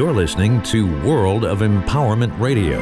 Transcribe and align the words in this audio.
You're 0.00 0.14
listening 0.14 0.62
to 0.62 0.86
World 1.04 1.44
of 1.44 1.58
Empowerment 1.58 2.32
Radio, 2.40 2.80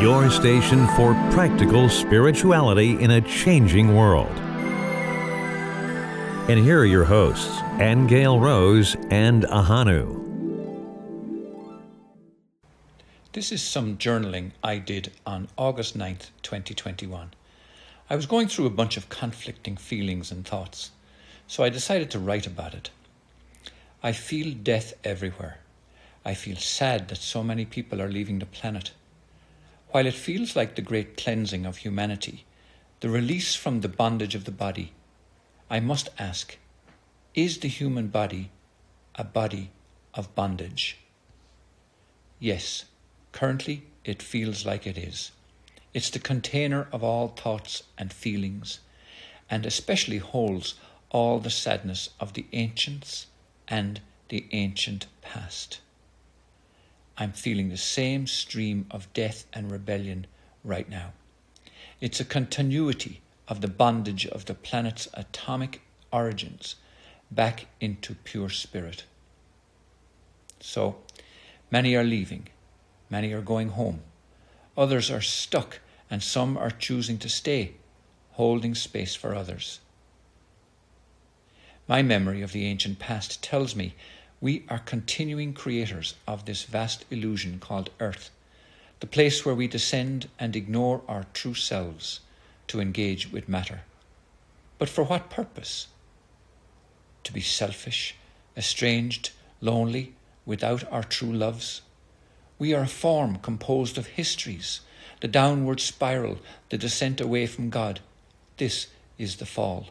your 0.00 0.30
station 0.30 0.86
for 0.94 1.12
practical 1.32 1.88
spirituality 1.88 2.92
in 3.02 3.10
a 3.10 3.20
changing 3.22 3.96
world. 3.96 4.30
And 6.48 6.60
here 6.60 6.78
are 6.78 6.86
your 6.86 7.02
hosts, 7.02 7.60
Angel 7.80 8.38
Rose 8.38 8.94
and 9.10 9.42
Ahanu. 9.42 10.24
This 13.32 13.50
is 13.50 13.60
some 13.60 13.96
journaling 13.96 14.52
I 14.62 14.78
did 14.78 15.10
on 15.26 15.48
August 15.56 15.98
9th, 15.98 16.30
2021. 16.42 17.32
I 18.08 18.14
was 18.14 18.26
going 18.26 18.46
through 18.46 18.66
a 18.66 18.70
bunch 18.70 18.96
of 18.96 19.08
conflicting 19.08 19.76
feelings 19.76 20.30
and 20.30 20.46
thoughts, 20.46 20.92
so 21.48 21.64
I 21.64 21.70
decided 21.70 22.08
to 22.12 22.20
write 22.20 22.46
about 22.46 22.72
it. 22.72 22.90
I 24.00 24.12
feel 24.12 24.54
death 24.54 24.92
everywhere. 25.02 25.58
I 26.24 26.34
feel 26.34 26.56
sad 26.56 27.08
that 27.08 27.18
so 27.18 27.42
many 27.42 27.64
people 27.64 28.00
are 28.00 28.08
leaving 28.08 28.38
the 28.38 28.46
planet. 28.46 28.92
While 29.90 30.06
it 30.06 30.14
feels 30.14 30.54
like 30.54 30.76
the 30.76 30.82
great 30.82 31.16
cleansing 31.16 31.66
of 31.66 31.78
humanity, 31.78 32.44
the 33.00 33.10
release 33.10 33.56
from 33.56 33.80
the 33.80 33.88
bondage 33.88 34.36
of 34.36 34.44
the 34.44 34.52
body, 34.52 34.92
I 35.68 35.80
must 35.80 36.10
ask 36.18 36.58
is 37.34 37.58
the 37.58 37.68
human 37.68 38.08
body 38.08 38.50
a 39.16 39.24
body 39.24 39.70
of 40.14 40.32
bondage? 40.36 40.98
Yes, 42.38 42.84
currently 43.32 43.82
it 44.04 44.22
feels 44.22 44.64
like 44.64 44.86
it 44.86 44.96
is. 44.96 45.32
It's 45.92 46.10
the 46.10 46.20
container 46.20 46.86
of 46.92 47.02
all 47.02 47.28
thoughts 47.28 47.82
and 47.98 48.12
feelings, 48.12 48.78
and 49.50 49.66
especially 49.66 50.18
holds 50.18 50.76
all 51.10 51.40
the 51.40 51.50
sadness 51.50 52.10
of 52.20 52.34
the 52.34 52.46
ancients 52.52 53.26
and 53.68 54.00
the 54.28 54.46
ancient 54.52 55.06
past. 55.22 55.80
I'm 57.16 57.32
feeling 57.32 57.68
the 57.68 57.76
same 57.76 58.26
stream 58.26 58.86
of 58.90 59.12
death 59.12 59.46
and 59.52 59.70
rebellion 59.70 60.26
right 60.62 60.88
now. 60.88 61.12
It's 62.00 62.20
a 62.20 62.24
continuity 62.24 63.20
of 63.48 63.60
the 63.60 63.68
bondage 63.68 64.26
of 64.26 64.44
the 64.44 64.54
planet's 64.54 65.08
atomic 65.14 65.80
origins 66.12 66.76
back 67.30 67.66
into 67.80 68.14
pure 68.14 68.50
spirit. 68.50 69.04
So, 70.60 70.96
many 71.70 71.94
are 71.96 72.04
leaving, 72.04 72.48
many 73.10 73.32
are 73.32 73.42
going 73.42 73.70
home, 73.70 74.00
others 74.76 75.10
are 75.10 75.20
stuck, 75.20 75.80
and 76.10 76.22
some 76.22 76.56
are 76.56 76.70
choosing 76.70 77.18
to 77.18 77.28
stay, 77.28 77.72
holding 78.32 78.74
space 78.74 79.14
for 79.14 79.34
others. 79.34 79.80
My 81.88 82.02
memory 82.02 82.42
of 82.42 82.52
the 82.52 82.66
ancient 82.66 82.98
past 82.98 83.42
tells 83.42 83.74
me 83.74 83.94
we 84.42 84.64
are 84.68 84.78
continuing 84.78 85.54
creators 85.54 86.16
of 86.26 86.44
this 86.44 86.64
vast 86.64 87.06
illusion 87.10 87.58
called 87.58 87.88
Earth, 87.98 88.30
the 89.00 89.06
place 89.06 89.46
where 89.46 89.54
we 89.54 89.68
descend 89.68 90.28
and 90.38 90.54
ignore 90.54 91.00
our 91.08 91.24
true 91.32 91.54
selves 91.54 92.20
to 92.66 92.78
engage 92.78 93.32
with 93.32 93.48
matter. 93.48 93.80
But 94.76 94.90
for 94.90 95.04
what 95.04 95.30
purpose? 95.30 95.86
To 97.24 97.32
be 97.32 97.40
selfish, 97.40 98.14
estranged, 98.54 99.30
lonely, 99.62 100.12
without 100.44 100.84
our 100.92 101.02
true 101.02 101.32
loves? 101.32 101.80
We 102.58 102.74
are 102.74 102.82
a 102.82 102.86
form 102.86 103.36
composed 103.36 103.96
of 103.96 104.08
histories, 104.08 104.80
the 105.22 105.28
downward 105.28 105.80
spiral, 105.80 106.38
the 106.68 106.76
descent 106.76 107.18
away 107.18 107.46
from 107.46 107.70
God. 107.70 108.00
This 108.58 108.88
is 109.16 109.36
the 109.36 109.46
fall. 109.46 109.88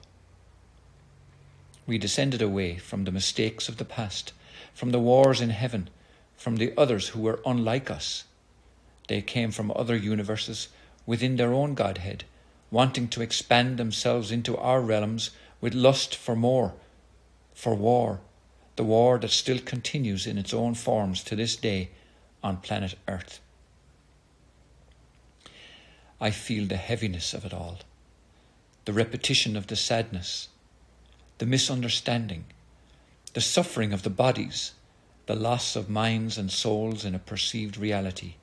We 1.88 1.97
descended 1.97 2.41
away 2.41 2.75
from 2.77 3.05
the 3.05 3.11
mistakes 3.11 3.69
of 3.69 3.77
the 3.77 3.85
past, 3.85 4.33
from 4.73 4.91
the 4.91 4.99
wars 4.99 5.39
in 5.39 5.52
heaven, 5.52 5.89
from 6.35 6.57
the 6.57 6.73
others 6.77 7.09
who 7.09 7.21
were 7.21 7.39
unlike 7.45 7.89
us. 7.89 8.25
They 9.07 9.21
came 9.21 9.52
from 9.52 9.71
other 9.71 9.95
universes 9.95 10.67
within 11.05 11.38
their 11.38 11.53
own 11.53 11.73
Godhead, 11.73 12.25
wanting 12.69 13.07
to 13.07 13.22
expand 13.22 13.78
themselves 13.78 14.31
into 14.31 14.57
our 14.57 14.81
realms 14.81 15.31
with 15.62 15.73
lust 15.73 16.13
for 16.13 16.35
more, 16.35 16.73
for 17.53 17.73
war, 17.73 18.19
the 18.75 18.83
war 18.83 19.17
that 19.17 19.31
still 19.31 19.59
continues 19.59 20.28
in 20.28 20.38
its 20.38 20.53
own 20.53 20.75
forms 20.75 21.23
to 21.23 21.35
this 21.35 21.56
day 21.56 21.89
on 22.44 22.57
planet 22.57 22.95
Earth. 23.07 23.39
I 26.19 26.31
feel 26.31 26.67
the 26.67 26.78
heaviness 26.78 27.33
of 27.33 27.45
it 27.45 27.53
all, 27.53 27.79
the 28.85 28.94
repetition 28.94 29.56
of 29.56 29.67
the 29.67 29.75
sadness, 29.75 30.50
the 31.38 31.46
misunderstanding, 31.46 32.46
the 33.34 33.42
suffering 33.42 33.94
of 33.94 34.02
the 34.02 34.09
bodies, 34.09 34.72
the 35.28 35.36
loss 35.36 35.75
of 35.75 35.90
minds 35.90 36.38
and 36.38 36.52
souls 36.52 37.06
in 37.06 37.14
a 37.14 37.20
perceived 37.20 37.78
reality. 37.78 38.36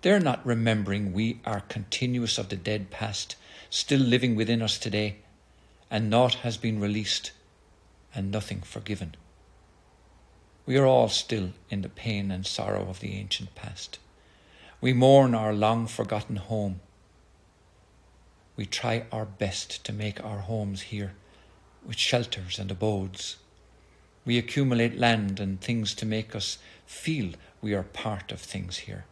They're 0.00 0.18
not 0.18 0.44
remembering 0.44 1.12
we 1.12 1.40
are 1.44 1.60
continuous 1.60 2.38
of 2.38 2.48
the 2.48 2.56
dead 2.56 2.90
past, 2.90 3.36
still 3.70 4.00
living 4.00 4.34
within 4.34 4.62
us 4.62 4.78
today, 4.78 5.18
and 5.90 6.10
naught 6.10 6.34
has 6.36 6.56
been 6.56 6.80
released 6.80 7.30
and 8.12 8.32
nothing 8.32 8.62
forgiven. 8.62 9.14
We 10.66 10.76
are 10.76 10.86
all 10.86 11.08
still 11.08 11.50
in 11.70 11.82
the 11.82 11.88
pain 11.88 12.32
and 12.32 12.44
sorrow 12.44 12.88
of 12.88 12.98
the 12.98 13.14
ancient 13.14 13.54
past. 13.54 14.00
We 14.80 14.92
mourn 14.92 15.36
our 15.36 15.52
long 15.52 15.86
forgotten 15.86 16.36
home. 16.36 16.80
We 18.56 18.66
try 18.66 19.06
our 19.12 19.24
best 19.24 19.84
to 19.84 19.92
make 19.92 20.22
our 20.24 20.40
homes 20.40 20.82
here 20.82 21.12
with 21.86 21.96
shelters 21.96 22.58
and 22.58 22.70
abodes. 22.70 23.36
We 24.24 24.38
accumulate 24.38 24.98
land 24.98 25.40
and 25.40 25.60
things 25.60 25.94
to 25.96 26.06
make 26.06 26.34
us 26.34 26.58
feel 26.86 27.32
we 27.60 27.74
are 27.74 27.82
part 27.82 28.32
of 28.32 28.40
things 28.40 28.78
here. 28.78 29.04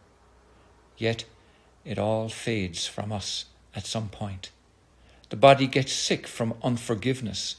Yet 0.97 1.25
it 1.83 1.97
all 1.97 2.29
fades 2.29 2.87
from 2.87 3.11
us 3.11 3.45
at 3.75 3.85
some 3.85 4.09
point. 4.09 4.51
The 5.29 5.35
body 5.35 5.67
gets 5.67 5.93
sick 5.93 6.27
from 6.27 6.53
unforgiveness. 6.61 7.55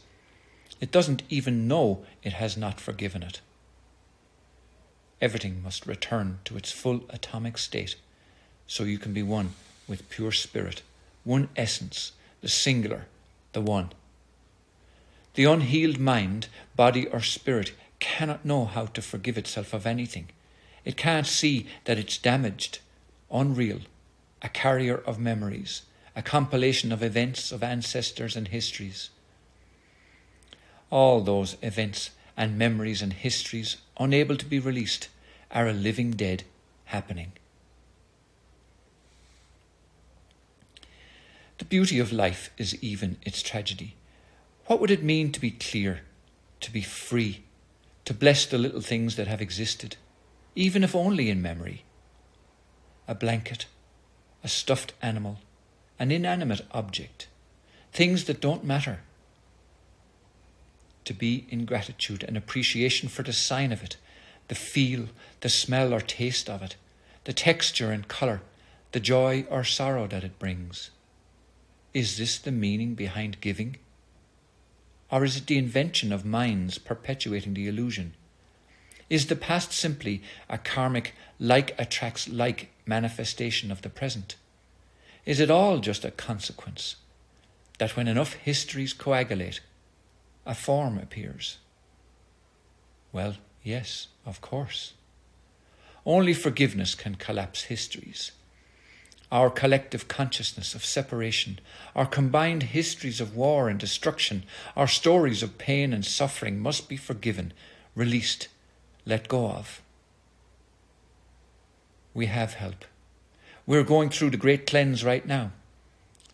It 0.80 0.90
doesn't 0.90 1.22
even 1.28 1.66
know 1.66 2.04
it 2.22 2.34
has 2.34 2.56
not 2.56 2.80
forgiven 2.80 3.22
it. 3.22 3.40
Everything 5.20 5.62
must 5.62 5.86
return 5.86 6.40
to 6.44 6.56
its 6.56 6.72
full 6.72 7.02
atomic 7.10 7.56
state 7.56 7.96
so 8.66 8.84
you 8.84 8.98
can 8.98 9.12
be 9.12 9.22
one 9.22 9.54
with 9.88 10.08
pure 10.10 10.32
spirit, 10.32 10.82
one 11.24 11.48
essence, 11.56 12.12
the 12.40 12.48
singular, 12.48 13.06
the 13.52 13.60
one. 13.60 13.92
The 15.34 15.44
unhealed 15.44 15.98
mind, 15.98 16.48
body, 16.76 17.06
or 17.06 17.20
spirit 17.20 17.72
cannot 18.00 18.44
know 18.44 18.66
how 18.66 18.87
to 18.87 19.00
forgive 19.00 19.38
itself 19.38 19.72
of 19.72 19.87
anything. 19.87 20.28
It 20.84 20.97
can't 20.97 21.26
see 21.26 21.66
that 21.84 21.98
it's 21.98 22.19
damaged, 22.19 22.81
unreal, 23.31 23.81
a 24.43 24.48
carrier 24.48 24.97
of 24.97 25.19
memories, 25.19 25.82
a 26.15 26.22
compilation 26.22 26.93
of 26.93 27.03
events 27.03 27.53
of 27.53 27.62
ancestors 27.62 28.37
and 28.37 28.48
histories. 28.48 29.10
All 30.91 31.20
those 31.20 31.56
events 31.62 32.10
and 32.37 32.59
memories 32.59 33.00
and 33.00 33.12
histories, 33.12 33.76
unable 33.99 34.37
to 34.37 34.44
be 34.44 34.59
released, 34.59 35.09
are 35.50 35.69
a 35.69 35.72
living 35.72 36.10
dead 36.10 36.44
happening. 36.87 37.32
The 41.59 41.64
beauty 41.64 41.99
of 41.99 42.12
life 42.12 42.50
is 42.59 42.82
even 42.82 43.16
its 43.22 43.43
tragedy. 43.43 43.94
What 44.66 44.80
would 44.80 44.90
it 44.90 45.02
mean 45.02 45.32
to 45.32 45.40
be 45.40 45.50
clear, 45.50 46.00
to 46.60 46.70
be 46.70 46.82
free, 46.82 47.42
to 48.04 48.14
bless 48.14 48.46
the 48.46 48.58
little 48.58 48.80
things 48.80 49.16
that 49.16 49.26
have 49.26 49.40
existed, 49.40 49.96
even 50.54 50.84
if 50.84 50.94
only 50.94 51.30
in 51.30 51.42
memory? 51.42 51.84
A 53.08 53.14
blanket, 53.14 53.66
a 54.44 54.48
stuffed 54.48 54.92
animal, 55.02 55.38
an 55.98 56.10
inanimate 56.10 56.62
object, 56.70 57.26
things 57.92 58.24
that 58.24 58.40
don't 58.40 58.64
matter. 58.64 59.00
To 61.04 61.14
be 61.14 61.46
in 61.48 61.64
gratitude 61.64 62.22
and 62.22 62.36
appreciation 62.36 63.08
for 63.08 63.22
the 63.22 63.32
sign 63.32 63.72
of 63.72 63.82
it, 63.82 63.96
the 64.48 64.54
feel, 64.54 65.08
the 65.40 65.48
smell 65.48 65.92
or 65.92 66.00
taste 66.00 66.48
of 66.48 66.62
it, 66.62 66.76
the 67.25 67.32
texture 67.32 67.90
and 67.90 68.06
colour, 68.06 68.42
the 68.92 69.00
joy 69.00 69.44
or 69.50 69.64
sorrow 69.64 70.06
that 70.06 70.25
it 70.25 70.38
brings. 70.38 70.90
Is 71.92 72.16
this 72.16 72.38
the 72.38 72.52
meaning 72.52 72.94
behind 72.94 73.40
giving? 73.40 73.76
Or 75.12 75.25
is 75.25 75.37
it 75.37 75.47
the 75.47 75.59
invention 75.59 76.11
of 76.11 76.25
minds 76.25 76.79
perpetuating 76.79 77.53
the 77.53 77.69
illusion? 77.69 78.14
Is 79.11 79.26
the 79.26 79.37
past 79.37 79.70
simply 79.70 80.23
a 80.49 80.56
karmic 80.56 81.14
like 81.38 81.79
attracts 81.79 82.31
like 82.31 82.70
manifestation 82.87 83.70
of 83.70 83.82
the 83.82 83.91
present? 83.91 84.37
Is 85.26 85.38
it 85.38 85.50
all 85.50 85.81
just 85.81 86.06
a 86.06 86.11
consequence 86.11 86.97
that 87.79 87.94
when 87.94 88.09
enough 88.09 88.32
histories 88.32 88.94
coagulate, 88.94 89.61
a 90.47 90.55
form 90.55 90.97
appears? 90.97 91.59
Well, 93.12 93.37
yes, 93.62 94.09
of 94.25 94.41
course. 94.41 94.94
Only 96.06 96.32
forgiveness 96.32 96.94
can 96.94 97.17
collapse 97.17 97.64
histories 97.64 98.32
our 99.32 99.49
collective 99.49 100.08
consciousness 100.08 100.75
of 100.75 100.84
separation, 100.84 101.58
our 101.96 102.05
combined 102.05 102.64
histories 102.64 103.19
of 103.19 103.34
war 103.34 103.70
and 103.70 103.81
destruction, 103.81 104.44
our 104.76 104.87
stories 104.87 105.43
of 105.43 105.56
pain 105.56 105.94
and 105.94 106.05
suffering 106.05 106.61
must 106.61 106.87
be 106.87 106.99
forgiven, 106.99 107.50
released, 107.94 108.49
let 109.06 109.29
go 109.29 109.46
of. 109.46 109.81
We 112.12 112.26
have 112.26 112.55
help. 112.55 112.84
We're 113.67 113.84
going 113.84 114.11
through 114.11 114.31
the 114.31 114.37
great 114.37 114.67
cleanse 114.67 115.02
right 115.02 115.26
now. 115.26 115.52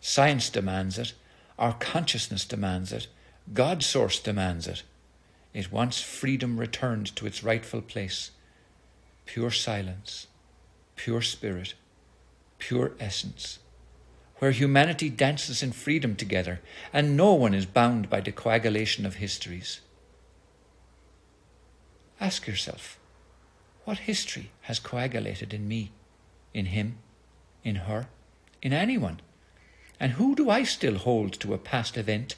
Science 0.01 0.49
demands 0.49 0.99
it. 0.99 1.13
Our 1.57 1.73
consciousness 1.73 2.43
demands 2.43 2.91
it. 2.91 3.07
God's 3.53 3.85
source 3.85 4.19
demands 4.19 4.67
it. 4.67 4.83
It 5.53 5.71
wants 5.71 6.01
freedom 6.01 6.59
returned 6.59 7.15
to 7.15 7.25
its 7.25 7.45
rightful 7.45 7.81
place. 7.81 8.31
Pure 9.25 9.51
silence, 9.51 10.27
pure 10.97 11.21
spirit, 11.21 11.75
pure 12.59 12.91
essence, 12.99 13.59
where 14.37 14.51
humanity 14.51 15.09
dances 15.09 15.63
in 15.63 15.71
freedom 15.71 16.15
together 16.15 16.61
and 16.93 17.17
no 17.17 17.33
one 17.33 17.53
is 17.53 17.65
bound 17.65 18.09
by 18.09 18.21
the 18.21 18.31
coagulation 18.31 19.05
of 19.05 19.15
histories. 19.15 19.81
Ask 22.21 22.47
yourself, 22.47 22.99
what 23.85 23.99
history 23.99 24.51
has 24.61 24.79
coagulated 24.79 25.53
in 25.53 25.67
me, 25.67 25.91
in 26.53 26.67
him, 26.67 26.97
in 27.63 27.75
her, 27.75 28.07
in 28.61 28.73
anyone? 28.73 29.21
And 29.99 30.13
who 30.13 30.35
do 30.35 30.49
I 30.49 30.63
still 30.63 30.97
hold 30.97 31.33
to 31.39 31.53
a 31.53 31.57
past 31.57 31.97
event, 31.97 32.35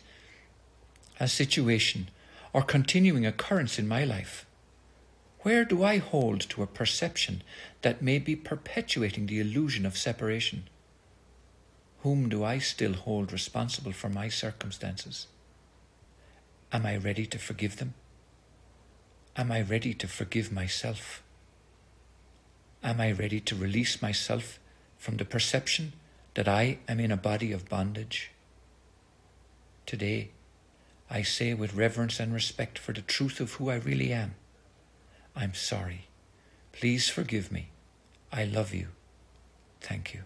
a 1.19 1.27
situation, 1.27 2.09
or 2.53 2.61
continuing 2.61 3.25
occurrence 3.25 3.77
in 3.77 3.87
my 3.87 4.03
life? 4.03 4.45
Where 5.43 5.65
do 5.65 5.83
I 5.83 5.97
hold 5.97 6.41
to 6.49 6.61
a 6.61 6.67
perception 6.67 7.41
that 7.81 8.01
may 8.01 8.19
be 8.19 8.35
perpetuating 8.35 9.25
the 9.25 9.39
illusion 9.39 9.87
of 9.87 9.97
separation? 9.97 10.65
Whom 12.03 12.29
do 12.29 12.43
I 12.43 12.59
still 12.59 12.93
hold 12.93 13.33
responsible 13.33 13.91
for 13.91 14.07
my 14.07 14.29
circumstances? 14.29 15.27
Am 16.71 16.85
I 16.85 16.95
ready 16.95 17.25
to 17.25 17.39
forgive 17.39 17.77
them? 17.77 17.95
Am 19.35 19.51
I 19.51 19.61
ready 19.61 19.95
to 19.95 20.07
forgive 20.07 20.51
myself? 20.51 21.23
Am 22.83 23.01
I 23.01 23.11
ready 23.11 23.39
to 23.39 23.55
release 23.55 24.01
myself 24.01 24.59
from 24.97 25.17
the 25.17 25.25
perception 25.25 25.93
that 26.35 26.47
I 26.47 26.77
am 26.87 26.99
in 26.99 27.11
a 27.11 27.17
body 27.17 27.51
of 27.51 27.67
bondage? 27.67 28.29
Today, 29.87 30.29
I 31.09 31.23
say 31.23 31.55
with 31.55 31.73
reverence 31.73 32.19
and 32.19 32.31
respect 32.31 32.77
for 32.77 32.93
the 32.93 33.01
truth 33.01 33.39
of 33.39 33.53
who 33.53 33.69
I 33.69 33.75
really 33.75 34.13
am, 34.13 34.35
I'm 35.35 35.53
sorry. 35.53 36.07
Please 36.71 37.09
forgive 37.09 37.51
me. 37.51 37.69
I 38.31 38.45
love 38.45 38.73
you. 38.73 38.87
Thank 39.81 40.13
you. 40.13 40.21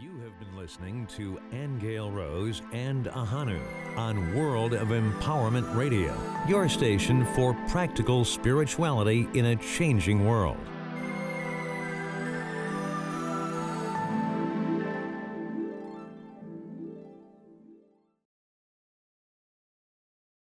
You 0.00 0.10
have 0.20 0.38
been 0.38 0.56
listening 0.56 1.08
to 1.16 1.40
Angel 1.52 2.12
Rose 2.12 2.62
and 2.72 3.06
Ahanu 3.06 3.60
on 3.96 4.32
World 4.34 4.72
of 4.72 4.88
Empowerment 4.88 5.74
Radio, 5.74 6.14
your 6.46 6.68
station 6.68 7.26
for 7.34 7.52
practical 7.68 8.24
spirituality 8.24 9.28
in 9.34 9.46
a 9.46 9.56
changing 9.56 10.24
world. 10.24 10.56